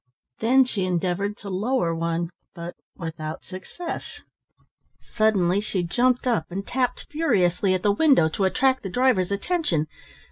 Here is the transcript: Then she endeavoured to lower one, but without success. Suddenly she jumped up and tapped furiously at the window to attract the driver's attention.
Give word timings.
Then 0.39 0.65
she 0.65 0.83
endeavoured 0.83 1.37
to 1.41 1.49
lower 1.51 1.93
one, 1.93 2.31
but 2.55 2.73
without 2.97 3.45
success. 3.45 4.21
Suddenly 4.99 5.61
she 5.61 5.83
jumped 5.83 6.25
up 6.25 6.49
and 6.49 6.65
tapped 6.65 7.05
furiously 7.11 7.75
at 7.75 7.83
the 7.83 7.91
window 7.91 8.27
to 8.29 8.45
attract 8.45 8.81
the 8.81 8.89
driver's 8.89 9.31
attention. 9.31 9.85